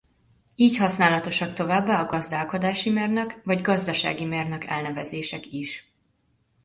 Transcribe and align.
Így 0.55 0.77
használatosak 0.77 1.53
továbbá 1.53 2.01
a 2.01 2.05
gazdálkodási 2.05 2.89
mérnök 2.89 3.41
vagy 3.43 3.61
gazdasági 3.61 4.25
mérnök 4.25 4.63
elnevezések 4.65 5.45
is. 5.45 5.91